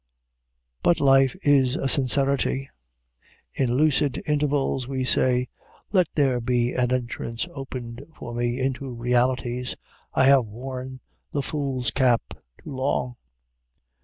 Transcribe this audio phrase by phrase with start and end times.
[0.81, 2.71] But life is a sincerity.
[3.53, 5.47] In lucid intervals we say,
[5.93, 9.75] "Let there be an entrance opened for me into realties;
[10.15, 11.01] I have worn
[11.33, 12.23] the fool's cap
[12.57, 13.17] too long."